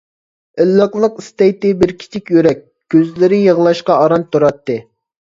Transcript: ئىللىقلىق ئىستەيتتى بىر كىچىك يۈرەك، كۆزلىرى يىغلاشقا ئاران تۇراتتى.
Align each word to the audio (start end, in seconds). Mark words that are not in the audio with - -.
ئىللىقلىق 0.63 1.19
ئىستەيتتى 1.25 1.75
بىر 1.83 1.95
كىچىك 2.05 2.33
يۈرەك، 2.39 2.65
كۆزلىرى 2.97 3.43
يىغلاشقا 3.47 4.03
ئاران 4.03 4.31
تۇراتتى. 4.35 4.85